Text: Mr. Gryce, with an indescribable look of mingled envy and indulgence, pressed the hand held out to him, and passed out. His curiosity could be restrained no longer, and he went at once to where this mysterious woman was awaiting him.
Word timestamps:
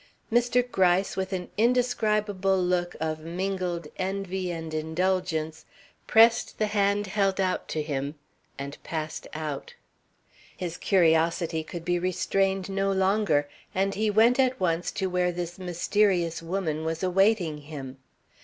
Mr. 0.33 0.67
Gryce, 0.71 1.15
with 1.15 1.31
an 1.31 1.51
indescribable 1.59 2.57
look 2.57 2.95
of 2.99 3.19
mingled 3.19 3.85
envy 3.97 4.49
and 4.49 4.73
indulgence, 4.73 5.63
pressed 6.07 6.57
the 6.57 6.65
hand 6.65 7.05
held 7.05 7.39
out 7.39 7.67
to 7.67 7.83
him, 7.83 8.15
and 8.57 8.81
passed 8.81 9.27
out. 9.35 9.75
His 10.57 10.77
curiosity 10.77 11.63
could 11.63 11.85
be 11.85 11.99
restrained 11.99 12.67
no 12.67 12.91
longer, 12.91 13.47
and 13.75 13.93
he 13.93 14.09
went 14.09 14.39
at 14.39 14.59
once 14.59 14.89
to 14.93 15.05
where 15.05 15.31
this 15.31 15.59
mysterious 15.59 16.41
woman 16.41 16.83
was 16.83 17.03
awaiting 17.03 17.59
him. 17.59 17.97